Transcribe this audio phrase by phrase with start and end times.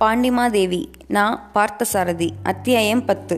[0.00, 3.36] பாண்டிமாதேவி நான் பார்த்தசாரதி அத்தியாயம் பத்து.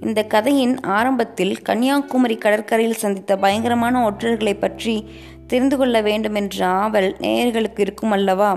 [0.00, 5.08] இந்த கதையின் ஆரம்பத்தில் கன்னியாகுமரி கடற்கரையில் சந்தித்த பயங்கரமான ஒற்றர்களை பற்றி
[5.46, 8.50] தெரிந்து கொள்ள வேண்டுமென்ற ஆவல் நேயர்களுக்கு இருக்கும் அல்லவா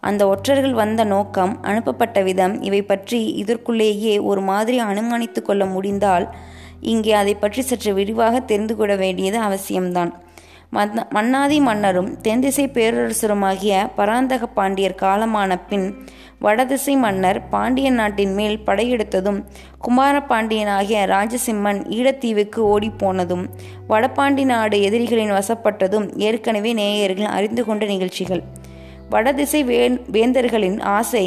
[0.00, 6.28] அந்த ஒற்றர்கள் வந்த நோக்கம் அனுப்பப்பட்ட விதம் இவை பற்றி இதற்குள்ளேயே ஒரு மாதிரி அனுமானித்து கொள்ள முடிந்தால்
[6.80, 10.12] இங்கே அதை பற்றி சற்று விரிவாக தெரிந்து கொள்ள வேண்டியது அவசியம்தான்.
[11.10, 15.86] மன்னாதி மன்னரும் தென்திசை பேரரசருமாகிய பராந்தக பாண்டியர் காலமான பின்
[16.44, 19.38] வடதிசை மன்னர் பாண்டிய நாட்டின் மேல் படையெடுத்ததும்
[19.78, 23.44] குமார பாண்டியனாகிய ராஜசிம்மன் ஈழத்தீவுக்கு ஓடிப்போனதும்
[23.88, 28.42] வடபாண்டி நாடு எதிரிகளின் வசப்பட்டதும் ஏற்கனவே நேயர்கள் அறிந்து கொண்ட நிகழ்ச்சிகள்.
[29.10, 29.78] வடதிசை வே
[30.12, 31.24] வேந்தர்களின் ஆசை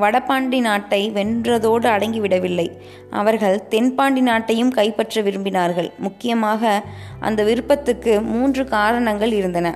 [0.00, 2.68] வடபாண்டி நாட்டை வென்றதோடு அடங்கிவிடவில்லை.
[3.10, 5.90] அவர்கள் தென்பாண்டி நாட்டையும் கைப்பற்ற விரும்பினார்கள்.
[5.98, 6.82] முக்கியமாக
[7.20, 9.68] அந்த விருப்பத்துக்கு மூன்று காரணங்கள் இருந்தன.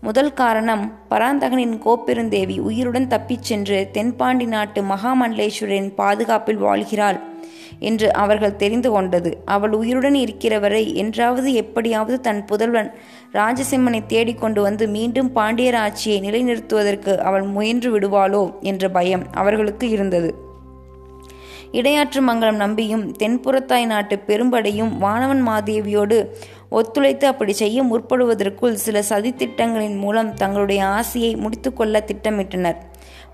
[0.00, 7.20] முதல் காரணம் பராந்தகனின் கோப்பெருந்தேவி உயிருடன் தப்பிச் சென்று தென்பாண்டி நாட்டு மகாமண்டலேஸ்வரின் பாதுகாப்பில் வாழ்கிறாள்
[7.78, 9.42] என்று அவர்கள் தெரிந்து கொண்டது.
[9.44, 12.90] அவள் உயிருடன் இருக்கிறவரை என்றாவது எப்படியாவது தன் புதல்வன்
[13.32, 20.45] ராஜசிம்மனை தேடிக்கொண்டு வந்து மீண்டும் பாண்டியர் ஆட்சியை நிலைநிறுத்துவதற்கு அவள் முயன்று விடுவாளோ என்ற பயம் அவர்களுக்கு இருந்தது.
[21.72, 26.18] இடையாற்று மங்கலம் நம்பியும் தென்புறத்தாய் நாட்டு பெரும்படையும் வானவன் மாதேவியோடு
[26.70, 32.76] ஒத்துழைத்து அப்படி செய்ய முற்படுவதற்குள் சில சதித்திட்டங்களின் மூலம் தங்களுடைய ஆசையை முடித்துக்கொள்ள திட்டமிட்டனர்.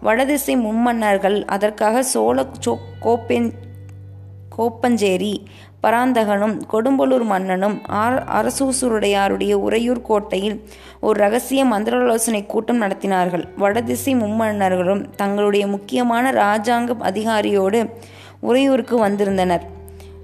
[0.01, 3.51] வடதிசை மும்மன்னர்கள் அதற்காக சோழ சோ கோப்பென்
[4.57, 5.35] கோப்பஞ்சேரி
[5.83, 10.65] பராந்தகனும் கொடும்பலூர் மன்னனும் ஆர் அரசூசுருடையாருடைய உறையூர் கோட்டையில்
[11.01, 13.45] ஒரு ரகசிய மந்திராலோசனை கூட்டம் நடத்தினார்கள்.
[13.57, 17.91] வடதிசை மும்மன்னர்களும் தங்களுடைய முக்கியமான இராஜாங்க அதிகாரியோடு
[18.43, 19.65] உறையூருக்கு வந்திருந்தனர்.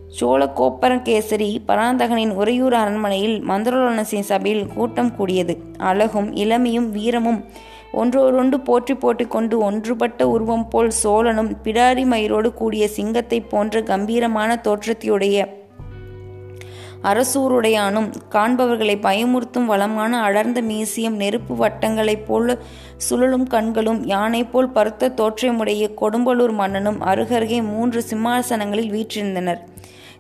[0.09, 5.55] சோழ கோப்பரகேசரி பராந்தகனின் உறையூர் அரண்மனையில் மந்திராலோசனை சபையில் கூட்டம் கூடியது.
[5.79, 7.41] அழகும் இளமையும் வீரமும்
[7.93, 15.47] ஒன்றோடொன்று போற்றி போட்டிக்கொண்டு ஒன்றுபட்ட உருவம் போல் சோழனும் பிடாரி மயிரோடு கூடிய சிங்கத்தை போன்ற கம்பீரமான தோற்றத்தையுடைய
[17.03, 22.63] அரசூருடையானும் காண்பவர்களை பயமுறுத்தும் வளமான அடர்ந்த மீசியம் நெருப்பு வட்டங்களைப் போல்
[22.97, 29.59] சுழலும் கண்களும் யானை போல் பருத்த தோற்றமுடைய கொடும்பலூர் மன்னனும் அருகருகே மூன்று சிம்மாசனங்களில் வீற்றிருந்தனர்.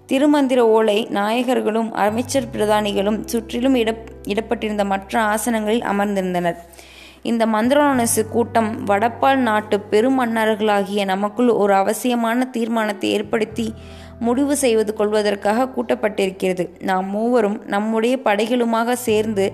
[0.06, 6.56] திருமந்திர ஓலை நாயகர்களும் அமைச்சர் பிரதானிகளும் சுற்றிலும் இட இடப்பட்டிருந்த மற்ற ஆசனங்களில் அமர்ந்திருந்தனர்.
[7.22, 13.74] இந்த மந்திரோனசு கூட்டம் வடப்பால் நாட்டு பெருமன்னர்களாகிய நமக்குள் ஒரு அவசியமான தீர்மானத்தை ஏற்படுத்தி
[14.26, 16.64] முடிவு செய்வது கொள்வதற்காக கூட்டப்பட்டிருக்கிறது.
[16.80, 19.46] நாம் மூவரும் நம்முடைய படைகளுமாக சேர்ந்து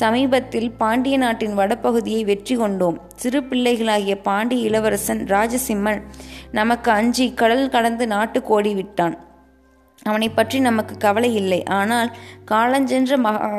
[0.00, 2.98] சமீபத்தில் பாண்டிய நாட்டின் வடபகுதியை வெற்றி கொண்டோம்.
[3.16, 6.00] சிறு பிள்ளைகளாகிய பாண்டிய இளவரசன் ராஜசிம்மன்
[6.50, 9.16] நமக்கு அஞ்சி கடல் கடந்து நாட்டு கோடி விட்டான்
[10.02, 11.60] அவனை பற்றி நமக்கு கவலை இல்லை.
[11.80, 12.10] ஆனால்
[12.50, 13.50] காலஞ்சென்ற மகா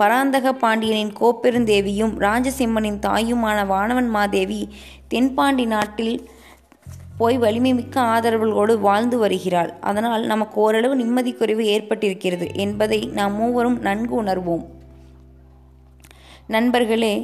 [0.00, 4.60] பராந்தக பாண்டியனின் கோப்பெருந்தேவியும் ராஜசிம்மனின் தாயுமான வானவன் மாதேவி
[5.12, 6.14] தென்பாண்டி நாட்டில்
[7.20, 9.72] போய் வலிமை மிக்க ஆதரவுகளோடு வாழ்ந்து வருகிறாள்.
[9.80, 14.64] அதனால் நமக்கு ஓரளவு நிம்மதி குறைவு ஏற்பட்டிருக்கிறது என்பதை நாம் மூவரும் நன்கு உணர்வோம்.
[16.46, 17.14] நண்பர்களே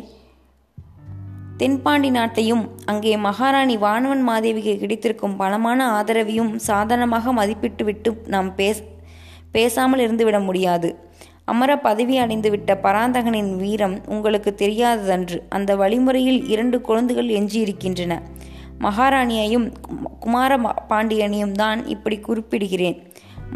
[1.61, 8.83] தென்பாண்டி நாட்டையும் அங்கே மகாராணி வானவன் மாதேவிக்கு கிடைத்திருக்கும் பலமான ஆதரவையும் சாதாரணமாக மதிப்பிட்டுவிட்டு நாம் பேச
[9.55, 10.89] பேசாமல் இருந்துவிட முடியாது.
[11.53, 15.39] அமர பதவி அடைந்துவிட்ட பராந்தகனின் வீரம் உங்களுக்கு தெரியாததன்று.
[15.49, 18.15] அந்த வழிமுறையில் இரண்டு குழந்தைகள் எஞ்சியிருக்கின்றன.
[18.81, 19.73] மகாராணியையும்
[20.21, 20.57] குமார
[20.89, 22.99] பாண்டியனையும் தான் இப்படி குறிப்பிடுகிறேன்.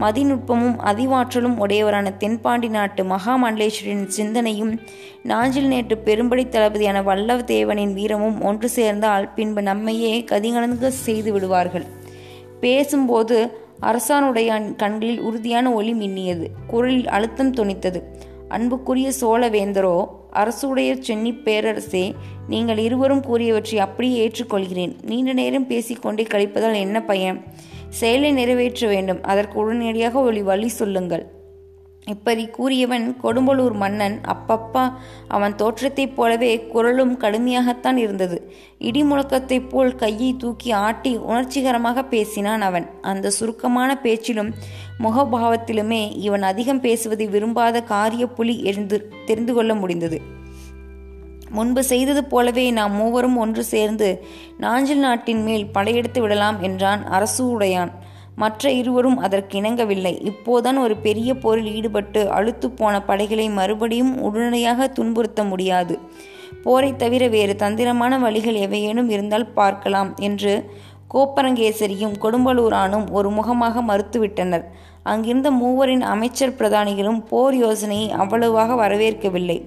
[0.01, 4.81] மதிநுட்பமும் அதிவாற்றலும் உடையவரான தென்பாண்டி நாட்டு மகாமண்டலேஸ்வரின் சிந்தனையும்
[5.23, 11.87] நாஞ்சில் நேற்று பெரும்படை தளபதியான வல்லவதேவனின் வீரமும் ஒன்று சேர்ந்தால் பின்பு நம்மையே கதிகலந்து செய்து விடுவார்கள்.
[12.61, 13.37] பேசும்போது
[13.83, 16.47] அரசானுடைய கண்களில் உறுதியான ஒளி மின்னியது.
[16.67, 18.03] குரலில் அழுத்தம் துணித்தது
[18.51, 19.97] அன்புக்குரிய சோழவேந்தரோ
[20.33, 22.15] அரசுடைய சென்னி பேரரசே
[22.49, 24.95] நீங்கள் இருவரும் கூறியவற்றை அப்படியே ஏற்றுக்கொள்கிறேன்.
[25.03, 27.39] நீண்ட நேரம் பேசிக்கொண்டே கழிப்பதால் என்ன பயன்?
[27.89, 29.23] செயலை நிறைவேற்ற வேண்டும்.
[29.23, 31.25] அதற்கு உடனடியாக ஒளி வழி சொல்லுங்கள்.
[32.11, 34.85] இப்படி கூறியவன் கொடும்பலூர் மன்னன் அப்பப்பா
[35.29, 38.39] அவன் தோற்றத்தைப் போலவே குரலும் கடுமையாகத்தான் இருந்தது.
[38.79, 42.87] இடி முழக்கத்தைப் போல் கையை தூக்கி ஆட்டி உணர்ச்சிகரமாக பேசினான் அவன்.
[43.03, 44.51] அந்த சுருக்கமான பேச்சிலும்
[44.99, 50.21] முகபாவத்திலுமே இவன் அதிகம் பேசுவதை விரும்பாத காரிய புலி எழுந்து தெரிந்து கொள்ள முடிந்தது.
[51.51, 54.09] முன்பு செய்தது போலவே நாம் மூவரும் ஒன்று சேர்ந்து
[54.59, 57.93] நாஞ்சில் நாட்டின் மேல் படையெடுத்து விடலாம் என்றான் அரசு உடையான்.
[58.43, 60.13] மற்ற இருவரும் அதற்கு இணங்கவில்லை.
[60.31, 65.97] இப்போதான் ஒரு பெரிய போரில் ஈடுபட்டு அழுத்து போன படைகளை மறுபடியும் உடனடியாக துன்புறுத்த முடியாது.
[66.65, 70.55] போரை தவிர வேறு தந்திரமான வழிகள் எவையேனும் இருந்தால் பார்க்கலாம் என்று
[71.15, 74.65] கோப்பரங்கேசரியும் கொடும்பலூரானும் ஒரு முகமாக மறுத்துவிட்டனர்.
[75.13, 79.59] அங்கிருந்த மூவரின் அமைச்சர் பிரதானிகளும் போர் யோசனையை அவ்வளவாக வரவேற்கவில்லை.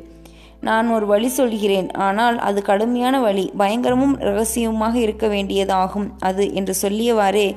[0.68, 3.46] நான் ஒரு வழி சொல்கிறேன் ஆனால் அது கடுமையான வழி.
[3.62, 7.48] பயங்கரமும் ரகசியமுமாக இருக்க வேண்டியதாகும் அது என்று சொல்லியவாறே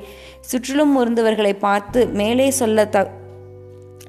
[0.49, 3.05] சுற்றிலும் இருந்தவர்களை பார்த்து மேலே சொல்ல த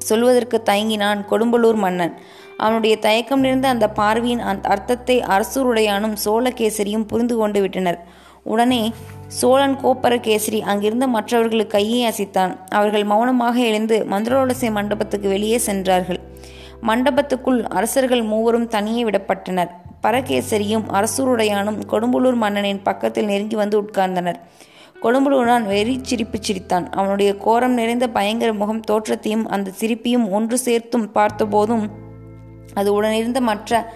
[0.09, 2.15] சொல்வதற்கு தயங்கினான் கொடும்பலூர் மன்னன்.
[2.57, 7.99] அவனுடைய தயக்கம் நிறைந்த அந்த பார்வையின் அந்த அர்த்தத்தை அரசூருடையானும் சோழகேசரியும் புரிந்து கொண்டு விட்டனர்.
[8.45, 8.83] உடனே
[9.41, 12.53] சோழன் கோப்பரகேசரி அங்கிருந்த மற்றவர்களுக்கு கையை அசைத்தான்.
[12.71, 16.21] அவர்கள் மௌனமாக எழுந்து மந்திரோலசை மண்டபத்துக்கு வெளியே சென்றார்கள்.
[16.83, 19.71] மண்டபத்துக்குள் அரசர்கள் மூவரும் தனியே விடப்பட்டனர்.
[20.03, 24.35] பரகேசரியும் அரசூருடையானும் கொடும்புலூர் மன்னனின் பக்கத்தில் நெருங்கி வந்து உட்கார்ந்தனர்.
[25.03, 26.91] கொடும்புலூரான் வெறி சிரிப்பு சிரித்தான்.
[26.91, 31.89] அவனுடைய கோரம் நிறைந்த பயங்கர முகம் தோற்றத்தையும் அந்த சிரிப்பையும் ஒன்று சேர்த்தும் பார்த்தபோதும்
[32.75, 33.93] அது உடனிருந்த மற்ற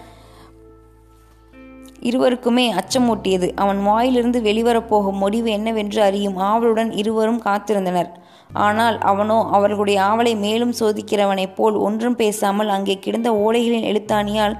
[1.99, 3.51] இருவருக்குமே அச்சமூட்டியது.
[3.55, 8.09] அவன் வாயிலிருந்து வெளிவரப்போகும் முடிவு என்னவென்று அறியும் ஆவலுடன் இருவரும் காத்திருந்தனர்.
[8.53, 14.57] ஆனால் அவனோ அவர்களுடைய ஆவலை மேலும் சோதிக்கிறவனைப் போல் ஒன்றும் பேசாமல் அங்கே கிடந்த ஓலைகளின் எழுத்தாணியால்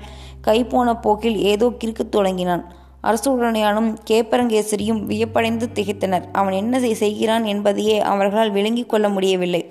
[0.47, 2.63] கைப்போன போக்கில் ஏதோ கிறுக்கத் தொடங்கினான்.
[3.03, 6.25] அரசுடனையானும் கேப்பரங்கேசரியும் வியப்படைந்து திகைத்தனர்.
[6.31, 9.61] அவன் என்ன செய்கிறான் என்பதையே அவர்களால் விளங்கிக் கொள்ள முடியவில்லை.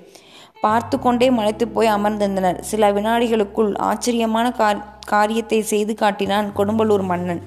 [0.61, 2.59] பார்த்து கொண்டே மலைத்து போய் அமர்ந்திருந்தனர்.
[2.61, 4.53] சில வினாடிகளுக்குள் ஆச்சரியமான
[5.05, 7.41] காரியத்தை செய்து காட்டினான் கொடும்பலூர் மன்னன்.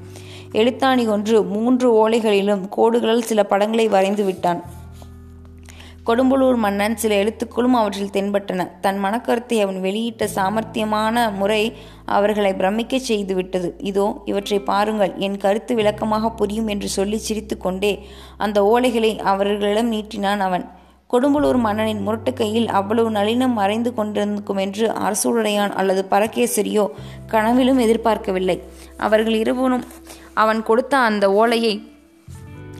[0.52, 4.62] எழுத்தாணி ஒன்று மூன்று ஓலைகளிலும் கோடுகளால் சில படங்களை வரைந்து விட்டான்.
[6.06, 8.66] கொடும்பலூர் மன்னன் சில எழுத்துக்களும் அவற்றில் தென்பட்டன.
[8.80, 11.62] தன் மனக்கருத்தை அவன் வெளியிட்ட சாமர்த்தியமான முறை
[12.04, 13.68] அவர்களை பிரமிக்கச் செய்துவிட்டது.
[13.78, 15.12] இதோ இவற்றை பாருங்கள்.
[15.16, 17.92] என் கருத்து விளக்கமாக புரியும் என்று சொல்லி சிரித்து கொண்டே
[18.36, 20.66] அந்த ஓலைகளை அவர்களிடம் நீட்டினான் அவன்.
[21.12, 26.86] கொடும்பலூர் மன்னனின் முரட்டு கையில் அவ்வளவு நளினம் மறைந்து கொண்டிருக்கும் என்று அரசுடையான் அல்லது பரகேசரியோ
[27.26, 28.62] கனவிலும் எதிர்பார்க்கவில்லை.
[28.96, 29.84] அவர்கள் இருவரும்
[30.34, 31.74] அவன் கொடுத்த அந்த ஓலையை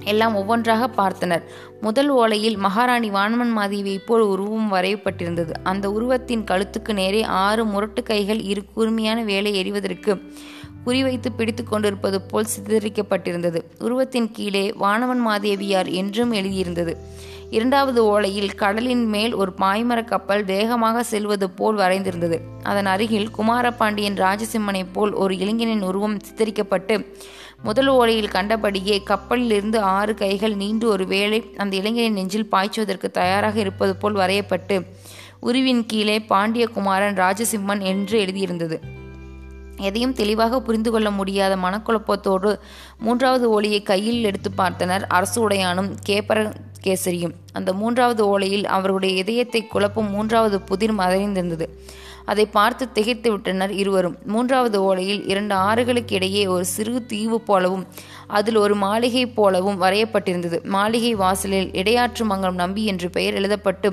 [0.04, 1.44] எல்லாம் ஒவ்வொன்றாக பார்த்தனர்.
[1.80, 5.50] முதல் ஓலையில் மகாராணி வான்மன் மாதேவியை போல் உருவம் வரையப்பட்டிருந்தது.
[5.62, 10.32] அந்த உருவத்தின் கழுத்துக்கு நேரே ஆறு முரட்டு கைகள் இரு கூர்மையான வேலை எறிவதற்கு
[10.86, 13.62] குறிவைத்து பிடித்து கொண்டிருப்பது போல் சித்தரிக்கப்பட்டிருந்தது.
[13.78, 16.96] உருவத்தின் கீழே வானவன் மாதேவியார் என்றும் எழுதியிருந்தது.
[17.50, 22.40] இரண்டாவது ஓலையில் கடலின் மேல் ஒரு பாய்மர கப்பல் வேகமாக செல்வது போல் வரைந்திருந்தது.
[22.62, 27.14] அதன் அருகில் குமாரபாண்டியன் ராஜசிம்மனைப் போல் ஒரு இளைஞனின் உருவம் சித்தரிக்கப்பட்டு
[27.66, 33.96] முதல் ஓலையில் கண்டபடியே கப்பலிலிருந்து ஆறு கைகள் நீண்டு ஒரு வேளை அந்த இளைஞரின் நெஞ்சில் பாய்ச்சுவதற்கு தயாராக இருப்பது
[33.96, 34.76] போல் வரையப்பட்டு
[35.40, 38.76] உருவின் கீழே பாண்டியகுமாரன் ராஜசிம்மன் என்று எழுதியிருந்தது.
[39.80, 42.52] எதையும் தெளிவாக புரிந்து கொள்ள முடியாத மனக்குழப்பத்தோடு
[42.98, 46.38] மூன்றாவது ஓலையை கையில் எடுத்து பார்த்தனர் அரசு உடையானும் கேப்பர
[46.84, 47.36] கேசரியும்.
[47.52, 51.68] அந்த மூன்றாவது ஓலையில் அவர்களுடைய இதயத்தை குழப்பும் மூன்றாவது புதிர் மறைந்திருந்தது
[52.26, 54.16] அதை பார்த்து திகைத்து விட்டனர் இருவரும்.
[54.26, 57.84] மூன்றாவது ஓலையில் இரண்டு ஆறுகளுக்கு இடையே ஒரு சிறு தீவு போலவும்
[58.26, 60.58] அதில் ஒரு மாளிகை போலவும் வரையப்பட்டிருந்தது.
[60.64, 63.90] மாளிகை வாசலில் இடையாற்று மங்கலம் நம்பி என்று பெயர் எழுதப்பட்டு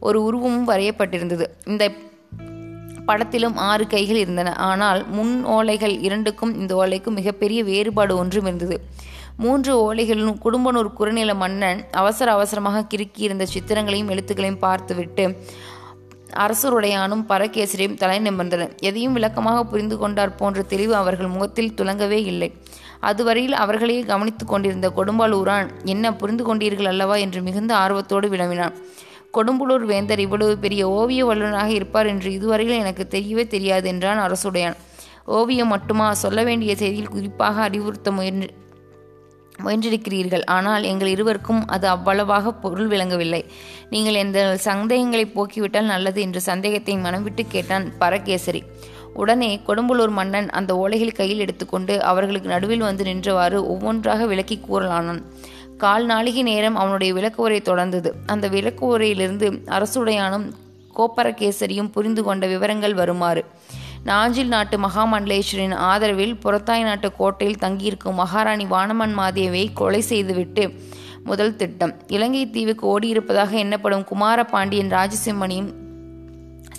[0.00, 1.46] ஒரு உருவமும் வரையப்பட்டிருந்தது.
[1.64, 1.84] இந்த
[3.06, 4.52] படத்திலும் ஆறு கைகள் இருந்தன.
[4.56, 8.78] ஆனால் முன் ஓலைகள் இரண்டுக்கும் இந்த ஓலைக்கும் மிகப்பெரிய வேறுபாடு ஒன்றும் இருந்தது.
[9.36, 15.24] மூன்று ஓலைகளிலும் குடும்பனூர் குறுநில மன்னன் அவசர அவசரமாக கிறுக்கியிருந்த சித்திரங்களையும் எழுத்துக்களையும் பார்த்துவிட்டு
[16.32, 22.52] அரசருடையானும் பரகேசரியும் தலை நிமிர்ந்தனர் எதையும் விளக்கமாக புரிந்து கொண்டார் போன்ற தெளிவு அவர்கள் முகத்தில் துலங்கவே இல்லை.
[23.00, 28.76] அதுவரையில் அவர்களையே கவனித்துக் கொண்டிருந்த கொடும்பாலூரான் என்ன புரிந்து கொண்டீர்கள் அல்லவா என்று மிகுந்த ஆர்வத்தோடு வினவினான்.
[29.32, 34.76] கொடும்புலூர் வேந்தர் இவ்வளவு பெரிய ஓவிய வல்லுநராக இருப்பார் என்று இதுவரையில் எனக்கு தெரியவே தெரியாது என்றான் அரசுடையான்.
[35.24, 36.14] ஓவியம் மட்டுமா?
[36.14, 38.48] சொல்ல வேண்டிய செய்தியில் குறிப்பாக அறிவுறுத்த முயன்று
[39.64, 40.44] முயன்றிருக்கிறீர்கள்.
[40.56, 43.42] ஆனால் எங்கள் இருவருக்கும் அது அவ்வளவாக பொருள் விளங்கவில்லை.
[43.94, 48.62] நீங்கள் எந்த சந்தேகங்களை போக்கிவிட்டால் நல்லது என்று சந்தேகத்தை மனம் விட்டு கேட்டான் பரகேசரி.
[49.22, 55.22] உடனே கொடும்பலூர் மன்னன் அந்த ஓலைகள் கையில் எடுத்துக்கொண்டு அவர்களுக்கு நடுவில் வந்து நின்றவாறு ஒவ்வொன்றாக விளக்கி கூறலானான்.
[55.82, 58.10] கால் நாளிகை நேரம் அவனுடைய விளக்கு உரை தொடர்ந்தது.
[58.32, 60.46] அந்த விளக்கு உரையிலிருந்து அரசுடையானும்
[60.98, 63.42] கோப்பரகேசரியும் புரிந்து கொண்ட விவரங்கள் வருமாறு.
[64.08, 70.64] நாஞ்சில் நாட்டு மகாமண்டலேஸ்வரின் ஆதரவில் புறத்தாய் நாட்டு கோட்டையில் தங்கியிருக்கும் மகாராணி வானமன் மாதேவியை கொலை செய்துவிட்டு
[71.24, 71.92] முதல் திட்டம்.
[72.06, 75.70] இலங்கை தீவுக்கு ஓடியிருப்பதாக எண்ணப்படும் குமார பாண்டியன் ராஜசிம்மனியும்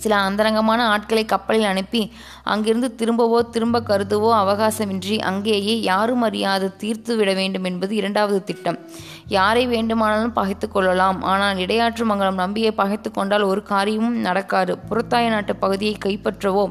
[0.04, 2.02] சில அந்தரங்கமான ஆட்களை கப்பலில் அனுப்பி
[2.44, 8.78] அங்கிருந்து திரும்பவோ திரும்ப கருதுவோ அவகாசமின்றி அங்கேயே யாரும் அறியாது தீர்த்து விட வேண்டும் என்பது இரண்டாவது திட்டம்.
[9.28, 11.20] யாரை வேண்டுமானாலும் பகைத்து கொள்ளலாம்.
[11.32, 14.76] ஆனால் இடையாற்று மங்கலம் நம்பியை பகைத்து கொண்டால் ஒரு காரியமும் நடக்காது.
[14.90, 16.66] புறத்தாய நாட்டு பகுதியை கைப்பற்றவோ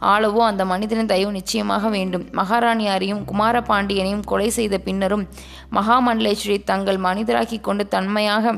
[0.00, 2.28] ஆளவோ அந்த மனிதனின் தயவு நிச்சயமாக வேண்டும்.
[2.32, 5.28] மகாராணியாரையும் குமாரபாண்டியனையும் கொலை செய்த பின்னரும்
[5.72, 8.54] மகாமண்டலேஸ்வரி தங்கள் மனிதராக்கி கொண்டு தன்மையாக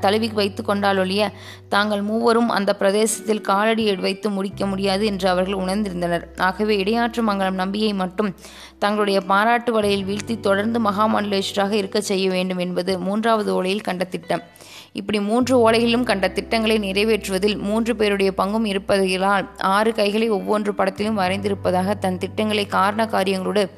[0.00, 1.32] தழுவி வைத்து கொண்டாலொழிய
[1.68, 6.24] தாங்கள் மூவரும் அந்த பிரதேசத்தில் காலடி வைத்து முடிக்க முடியாது என்று அவர்கள் உணர்ந்திருந்தனர்.
[6.36, 8.34] ஆகவே இடையாற்று மங்கலம் நம்பியை மட்டும்
[8.78, 14.42] தங்களுடைய பாராட்டு வலையில் வீழ்த்தி தொடர்ந்து மகாமண்டலேஸ்வராக இருக்க செய்ய வேண்டும் என்பது மூன்றாவது ஓலையில் கண்ட திட்டம்.
[14.92, 21.98] இப்படி மூன்று ஓலைகளிலும் கண்ட திட்டங்களை நிறைவேற்றுவதில் மூன்று பேருடைய பங்கும் இருப்பதால் ஆறு கைகளை ஒவ்வொன்று படத்திலும் வரைந்திருப்பதாக
[21.98, 23.70] தன் திட்டங்களை காரண காரியங்களோடு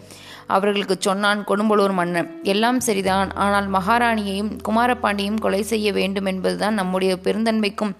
[0.46, 2.40] அவர்களுக்கு சொன்னான் கொடும்பலூர் மன்னன்.
[2.42, 3.32] எல்லாம் சரிதான்.
[3.32, 7.92] ஆனால் மகாராணியையும் குமாரபாண்டியையும் கொலை செய்ய வேண்டும் என்பதுதான் நம்முடைய பெருந்தன்மைக்கும்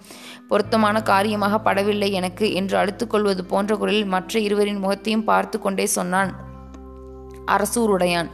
[0.47, 6.33] பொருத்தமான காரியமாக படவில்லை எனக்கு என்று அழுத்துக்கொள்வது போன்ற குரலில் மற்ற இருவரின் முகத்தையும் பார்த்து கொண்டே சொன்னான்
[7.47, 8.29] அரசூருடையான்.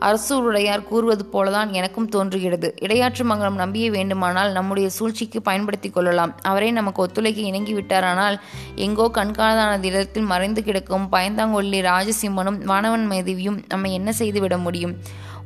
[0.00, 2.74] அரசூருடையார் கூறுவது போலதான் எனக்கும் தோன்றுகிறது.
[2.80, 6.34] இடையாற்று மங்கலம் நம்பிய வேண்டுமானால் நம்முடைய சூழ்ச்சிக்கு பயன்படுத்தி கொள்ளலாம்.
[6.42, 8.38] அவரே நமக்கு ஒத்துழைக்க இணங்கி விட்டாரானால்
[8.74, 14.96] எங்கோ கண்காணாத இடத்தில் மறைந்து கிடக்கும் பயந்தாங்கொல்லி ராஜசிம்மனும் வானவன் மேதவியும் நம்மை என்ன செய்துவிட முடியும்?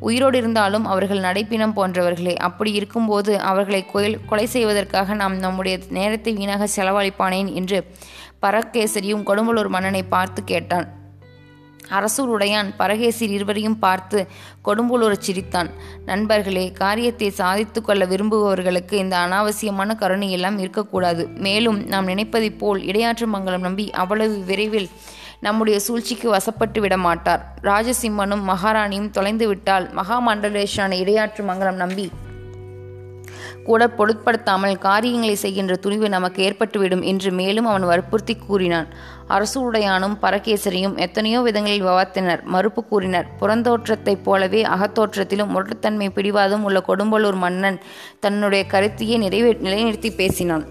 [0.01, 2.37] உயிரோடு இருந்தாலும் அவர்கள் நடைப்பினம் போன்றவர்களே.
[2.37, 3.87] அப்படி இருக்கும்போது அவர்களை
[4.27, 7.53] கொலை செய்வதற்காக நாம் நம்முடைய நேரத்தை வீணாக செலவழிப்பானேன்?
[7.53, 7.87] என்று
[8.43, 11.00] பரக்கேசரியும் கொடும்பலூர் மன்னனை பார்த்து கேட்டான்.
[11.99, 14.27] அரசூர் உடையான் பரகேசிர் இருவரையும் பார்த்து
[14.65, 15.71] கொடும்புலூர் சிரித்தான்.
[16.05, 21.29] நண்பர்களே காரியத்தை சாதித்து கொள்ள விரும்புபவர்களுக்கு இந்த அனாவசியமான கருணை எல்லாம் இருக்கக்கூடாது.
[21.39, 24.91] மேலும் நாம் நினைப்பதைப் போல் இடையாற்று மங்கலம் நம்பி அவ்வளவு விரைவில்
[25.41, 32.07] நம்முடைய சூழ்ச்சிக்கு வசப்பட்டு விட மாட்டார் ராஜசிம்மனும் மகாராணியும் தொலைந்து விட்டால் மகாமண்டலேஷான இடையாற்று மங்கலம் நம்பி
[33.71, 38.89] கூட பொருட்படுத்தாமல் காரியங்களை செய்கின்ற துணிவு நமக்கு ஏற்பட்டுவிடும் என்று மேலும் அவன் வற்புறுத்தி கூறினான்.
[39.35, 47.41] அரசு உடையானும் பரகேசரியும் எத்தனையோ விதங்களில் விவாத்தினர் மறுப்பு கூறினர் புறந்தோற்றத்தைப் போலவே அகத்தோற்றத்திலும் முரட்டுத்தன்மை பிடிவாதும் உள்ள கொடும்பலூர்
[47.45, 47.81] மன்னன்
[48.21, 50.67] தன்னுடைய கருத்தையே நிறைவே நிலைநிறுத்தி பேசினான்.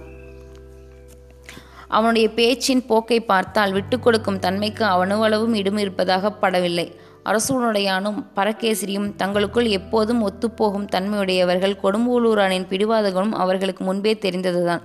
[1.97, 6.87] அவனுடைய பேச்சின் போக்கை பார்த்தால் விட்டுக்கொடுக்கும் தன்மைக்கு அவனுவளவும் இடம் இருப்பதாக படவில்லை.
[7.29, 14.81] அரசனுடையானும் பரகேசரியும் தங்களுக்குள் எப்போதும் ஒத்துப்போகும் தன்மையுடையவர்கள் கொடும்பூலூரானின் பிடிவாதங்களும் அவர்களுக்கு முன்பே தெரிந்ததுதான்.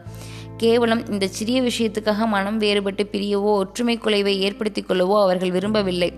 [0.57, 6.13] கேவலம் இந்த சிறிய விஷயத்துக்காக மனம் வேறுபட்டு பிரியவோ ஒற்றுமை குலைவை ஏற்படுத்திக் கொள்ளவோ அவர்கள் விரும்பவில்லை.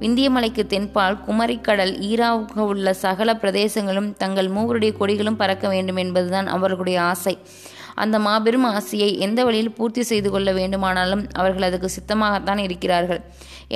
[0.00, 7.38] விந்தியமலைக்கு தென்பால் குமரிக்கடல் ஈராக உள்ள சகல பிரதேசங்களும் தங்கள் மூவருடைய கொடிகளும் பறக்க வேண்டும் என்பதுதான் அவர்களுடைய ஆசை.
[7.94, 13.20] அந்த மாபெரும் ஆசையை எந்த வழியில் பூர்த்தி செய்து கொள்ள வேண்டுமானாலும் அவர்கள் அதுக்கு சித்தமாகத்தான் இருக்கிறார்கள்.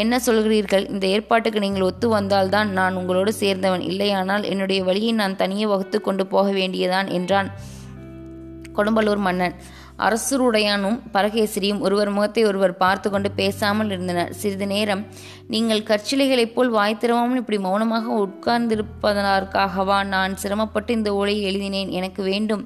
[0.03, 0.85] என்ன சொல்கிறீர்கள்?
[0.91, 3.85] இந்த ஏற்பாட்டுக்கு நீங்கள் ஒத்து வந்தால்தான் நான் உங்களோடு சேர்ந்தவன்.
[3.91, 7.51] இல்லையானால் என்னுடைய வழியை நான் தனியே வகுத்து கொண்டு போக வேண்டியதான் என்றான்
[8.77, 9.57] கொடும்பலூர் மன்னன்.
[10.07, 14.33] அரசருடையானும் பரகேசரியும் ஒருவர் முகத்தை ஒருவர் பார்த்து கொண்டு பேசாமல் இருந்தனர்.
[14.41, 15.03] சிறிது நேரம்
[15.55, 21.93] நீங்கள் கற்சிலைகளைப் போல் வாய் திறவாமல் இப்படி மௌனமாக உட்கார்ந்திருப்பதற்காகவா நான் சிரமப்பட்டு இந்த ஓலையை எழுதினேன்?
[22.01, 22.65] எனக்கு வேண்டும்.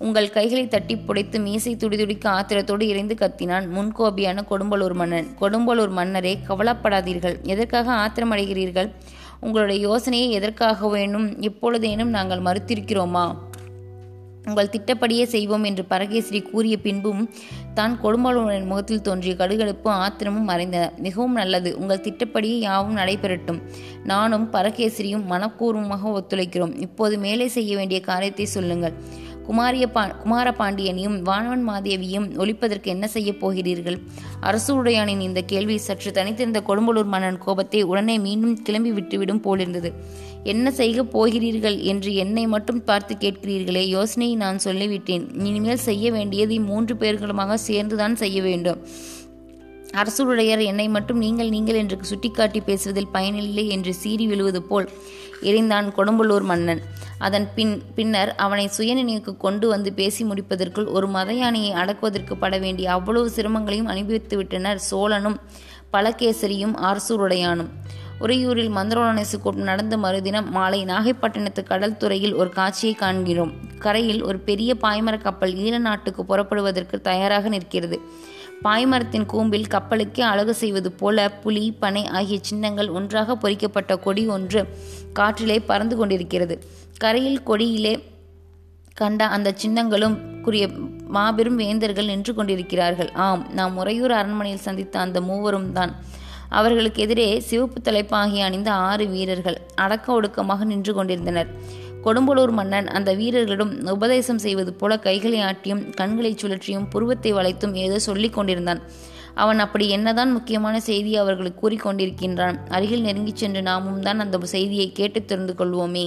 [0.00, 5.26] உங்கள் கைகளை தட்டி புடைத்து மீசை துடிதுடிக்க ஆத்திரத்தோடு இறைந்து கத்தினான் முன்கோபியான கொடும்பலூர் மன்னன்.
[5.40, 7.36] கொடும்பலூர் மன்னரே கவலைப்படாதீர்கள்.
[7.42, 8.90] எதற்காக ஆத்திரமடைகிறீர்கள்?
[9.40, 13.26] உங்களுடைய யோசனையை எதற்காக வேணும் எப்பொழுதேனும் நாங்கள் மறுத்திருக்கிறோமா?
[14.46, 17.30] உங்கள் திட்டப்படியே செய்வோம் என்று பரகேசரி கூறிய பின்பும்
[17.74, 20.84] தான் கொடும்பாளூரின் முகத்தில் தோன்றிய கடுகடுப்பும் ஆத்திரமும் மறைந்தன.
[20.96, 21.78] மிகவும் நல்லது.
[21.78, 23.60] உங்கள் திட்டப்படியே யாவும் நடைபெறட்டும்.
[24.04, 26.80] நானும் பரகேசரியும் மனப்பூர்வமாக ஒத்துழைக்கிறோம்.
[26.80, 28.96] இப்போது மேலே செய்ய வேண்டிய காரியத்தை சொல்லுங்கள்.
[29.48, 33.98] குமாரிய பா குமாரபாண்டியனையும் வானவன் மாதேவியும் ஒழிப்பதற்கு என்ன செய்யப் போகிறீர்கள்?
[34.42, 39.90] அரசுடையானின் இந்த கேள்வி சற்று தனித்திருந்த கொடும்பலூர் மன்னன் கோபத்தை உடனே மீண்டும் கிளம்பி விட்டுவிடும் போலிருந்தது.
[40.44, 45.24] என்ன செய்ய போகிறீர்கள் என்று என்னை மட்டும் பார்த்து கேட்கிறீர்களே யோசனையை நான் சொல்லிவிட்டேன்.
[45.48, 48.80] இனிமேல் செய்ய வேண்டியதை மூன்று பேர்களுமாக சேர்ந்துதான் செய்ய வேண்டும்.
[50.00, 54.88] அரசுடையர் என்னை மட்டும் நீங்கள் நீங்கள் என்று சுட்டிக்காட்டி பேசுவதில் பயனில்லை என்று சீறி விழுவது போல்
[55.42, 56.82] எரிந்தான் கொடும்பலூர் மன்னன்.
[57.18, 62.92] அதன் பின் பின்னர் அவனை சுயநினைவுக்கு கொண்டு வந்து பேசி முடிப்பதற்குள் ஒரு மத யானையை அடக்குவதற்கு பட வேண்டிய
[62.92, 65.38] அவ்வளவு சிரமங்களையும் அனுபவித்துவிட்டனர் சோழனும்
[65.92, 67.70] பலகேசரியும் ஆர்சூருடையானும்.
[68.20, 73.52] உறையூரில் மந்திரோலனேசு கூட்டம் நடந்த மறுதினம் மாலை நாகைப்பட்டினத்து கடல் துறையில் ஒரு காட்சியை காண்கிறோம்.
[73.78, 77.98] கரையில் ஒரு பெரிய பாய்மர கப்பல் ஈழ நாட்டுக்கு புறப்படுவதற்கு தயாராக நிற்கிறது.
[78.62, 84.62] பாய்மரத்தின் கூம்பில் கப்பலுக்கே அழகு செய்வது போல புலி பனை ஆகிய சின்னங்கள் ஒன்றாக பொறிக்கப்பட்ட கொடி ஒன்று
[85.12, 86.56] காற்றிலே பறந்து கொண்டிருக்கிறது.
[87.02, 87.92] கரையில் கொடியிலே
[88.94, 90.68] கண்ட அந்த சின்னங்களும் கூறிய
[91.16, 93.10] மாபெரும் வேந்தர்கள் நின்று கொண்டிருக்கிறார்கள்.
[93.26, 95.92] ஆம் நாம் முறையூர் அரண்மனையில் சந்தித்த அந்த மூவரும் தான்.
[96.48, 101.50] அவர்களுக்கு எதிரே சிவப்பு தலைப்பாகி அணிந்த ஆறு வீரர்கள் அடக்க ஒடுக்கமாக நின்று கொண்டிருந்தனர்.
[102.04, 108.36] கொடும்பலூர் மன்னன் அந்த வீரர்களிடம் உபதேசம் செய்வது போல கைகளை ஆட்டியும் கண்களை சுழற்றியும் புருவத்தை வளைத்தும் ஏதோ சொல்லிக்
[108.36, 108.82] கொண்டிருந்தான்.
[109.34, 115.24] அவன் அப்படி என்னதான் முக்கியமான செய்தி அவர்களுக்கு கூறிக்கொண்டிருக்கின்றான் அருகில் நெருங்கிச் சென்று நாமும் தான் அந்த செய்தியை கேட்டு
[115.24, 116.06] தெரிந்து கொள்வோமே.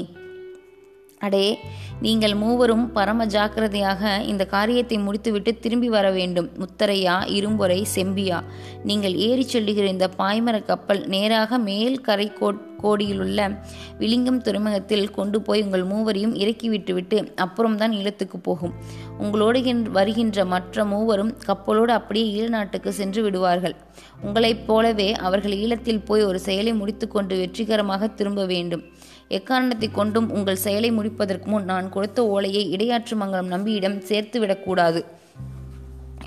[1.21, 1.45] அடே
[2.05, 6.49] நீங்கள் மூவரும் பரம ஜாக்கிரதையாக இந்த காரியத்தை முடித்துவிட்டு திரும்பி வர வேண்டும்.
[6.59, 8.37] முத்தரையா இரும்பொறை செம்பியா.
[8.83, 12.27] நீங்கள் ஏறி செல்லுகிற இந்த பாய்மர கப்பல் நேராக மேல் கரை
[12.83, 13.39] கோடியிலுள்ள
[13.99, 18.73] விளிங்கம் துறைமுகத்தில் கொண்டு போய் உங்கள் மூவரையும் இறக்கிவிட்டுவிட்டு அப்புறம்தான் ஈழத்துக்கு போகும்.
[19.17, 19.59] உங்களோடு
[19.91, 23.75] வருகின்ற மற்ற மூவரும் கப்பலோடு அப்படியே ஈழ நாட்டுக்கு சென்று விடுவார்கள்.
[24.21, 28.83] உங்களைப் போலவே அவர்கள் ஈழத்தில் போய் ஒரு செயலை முடித்துக்கொண்டு வெற்றிகரமாக திரும்ப வேண்டும்.
[29.39, 35.01] எக்காரணத்தை கொண்டும் உங்கள் செயலை முடிப்பதற்கு முன் நான் கொடுத்த ஓலையை இடையாற்று மங்கலம் நம்பியிடம் சேர்த்து விடக்கூடாது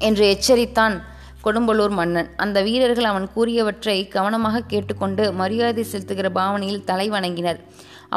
[0.09, 0.97] என்று எச்சரித்தான்
[1.47, 2.29] கொடும்பலூர் மன்னன்.
[2.37, 7.61] அந்த வீரர்கள் அவன் கூறியவற்றை கவனமாக கேட்டுக்கொண்டு மரியாதை செலுத்துகிற பாவனையில் தலை வணங்கினர்.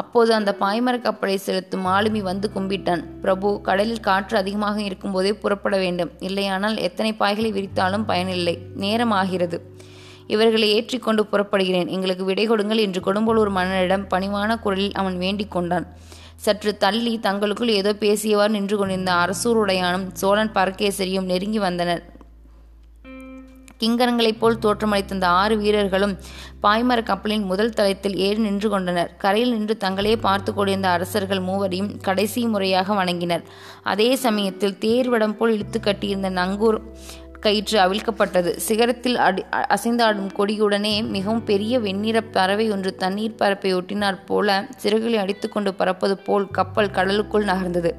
[0.00, 3.02] அப்போது அந்த பாய்மர கப்பலை செலுத்தும் ஆளுமி வந்து கும்பிட்டான்.
[3.22, 6.12] பிரபு கடலில் காற்று அதிகமாக இருக்கும்போதே புறப்பட வேண்டும்.
[6.28, 8.54] இல்லையானால் எத்தனை பாய்களை விரித்தாலும் பயனில்லை.
[8.84, 9.58] நேரம் ஆகிறது.
[10.34, 11.88] இவர்களை ஏற்றிக்கொண்டு புறப்படுகிறேன்.
[11.96, 15.88] எங்களுக்கு விடை கொடுங்கள் என்று கொடும்பலூர் மன்னனிடம் பணிவான குரலில் அவன் வேண்டிக் கொண்டான்.
[16.44, 22.02] சற்று தள்ளி தங்களுக்குள் ஏதோ பேசியவாறு நின்று கொண்டிருந்த அரசூருடையானும் சோழன் பரகேசரியும் நெருங்கி வந்தனர்.
[23.80, 26.14] கிங்கரங்களைப் போல் தோற்றமளித்த அந்த ஆறு வீரர்களும்
[26.62, 29.10] பாய்மர கப்பலின் முதல் தளத்தில் ஏறி நின்று கொண்டனர்.
[29.22, 33.44] கரையில் நின்று தங்களே பார்த்து கொண்டிருந்த அரசர்கள் மூவரையும் கடைசி முறையாக வணங்கினர்.
[33.92, 36.78] அதே சமயத்தில் தேர்வடம் போல் இழுத்து கட்டியிருந்த நங்கூர்
[37.40, 38.50] கயிற்று அவிழ்க்கப்பட்டது.
[38.68, 45.74] சிகரத்தில் அடி அசைந்தாடும் கொடியுடனே மிகவும் பெரிய வெண்ணிற பறவை ஒன்று தண்ணீர் பரப்பை ஒட்டினாற் போல சிறகுகளை அடித்துக்கொண்டு
[45.74, 47.92] பறப்பது போல் கப்பல் கடலுக்குள் நகர்ந்தது.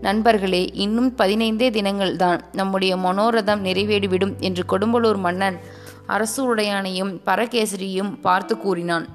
[0.00, 2.40] நண்பர்களே இன்னும் பதினைந்தே தினங்கள் தான்.
[2.52, 5.58] நம்முடைய மனோரதம் நிறைவேறிவிடும் என்று கொடும்பலூர் மன்னன்
[6.06, 9.06] அரசு உடையானையும் பரகேசரியும் பார்த்து கூறினான்.